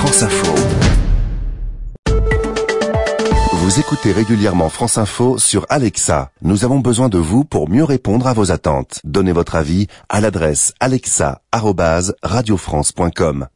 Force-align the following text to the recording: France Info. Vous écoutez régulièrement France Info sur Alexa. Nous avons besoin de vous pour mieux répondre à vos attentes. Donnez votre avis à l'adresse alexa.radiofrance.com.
France 0.00 0.22
Info. 0.22 0.54
Vous 3.52 3.78
écoutez 3.78 4.12
régulièrement 4.12 4.70
France 4.70 4.96
Info 4.96 5.36
sur 5.36 5.66
Alexa. 5.68 6.30
Nous 6.40 6.64
avons 6.64 6.78
besoin 6.78 7.10
de 7.10 7.18
vous 7.18 7.44
pour 7.44 7.68
mieux 7.68 7.84
répondre 7.84 8.26
à 8.26 8.32
vos 8.32 8.50
attentes. 8.50 9.00
Donnez 9.04 9.32
votre 9.32 9.56
avis 9.56 9.88
à 10.08 10.22
l'adresse 10.22 10.72
alexa.radiofrance.com. 10.80 13.48